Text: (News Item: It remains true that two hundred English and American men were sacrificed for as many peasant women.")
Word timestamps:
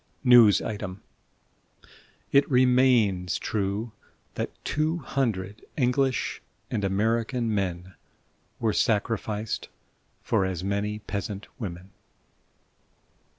(News 0.23 0.63
Item: 0.63 1.03
It 2.31 2.49
remains 2.49 3.37
true 3.37 3.91
that 4.33 4.49
two 4.65 4.97
hundred 4.97 5.63
English 5.77 6.41
and 6.71 6.83
American 6.83 7.53
men 7.53 7.93
were 8.59 8.73
sacrificed 8.73 9.69
for 10.23 10.43
as 10.43 10.63
many 10.63 10.97
peasant 10.97 11.45
women.") 11.59 11.91